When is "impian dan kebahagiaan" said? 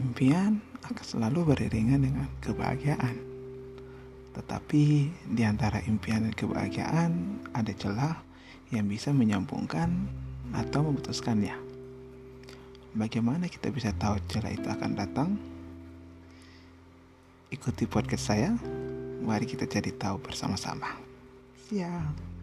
5.84-7.12